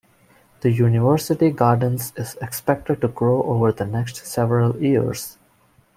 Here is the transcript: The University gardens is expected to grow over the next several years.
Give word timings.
The 0.61 0.71
University 0.71 1.51
gardens 1.51 2.11
is 2.17 2.33
expected 2.41 3.01
to 3.01 3.07
grow 3.07 3.43
over 3.43 3.71
the 3.71 3.85
next 3.85 4.25
several 4.25 4.75
years. 4.83 5.37